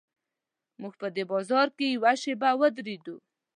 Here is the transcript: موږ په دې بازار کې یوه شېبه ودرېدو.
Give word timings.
موږ 0.81 0.93
په 1.01 1.07
دې 1.15 1.23
بازار 1.31 1.67
کې 1.77 1.85
یوه 1.95 2.11
شېبه 2.21 2.49
ودرېدو. 2.59 3.15